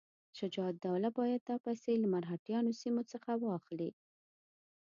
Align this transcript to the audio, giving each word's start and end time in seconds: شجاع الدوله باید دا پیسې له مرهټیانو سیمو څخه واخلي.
شجاع 0.37 0.67
الدوله 0.73 1.09
باید 1.19 1.41
دا 1.49 1.55
پیسې 1.65 1.93
له 2.01 2.07
مرهټیانو 2.13 2.77
سیمو 2.81 3.03
څخه 3.11 3.31
واخلي. 3.43 3.89